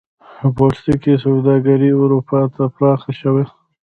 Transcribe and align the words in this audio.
د 0.39 0.43
پوستکي 0.57 1.13
سوداګري 1.25 1.89
اروپا 2.01 2.41
ته 2.53 2.63
پراخه 2.75 3.11
شوه. 3.21 3.43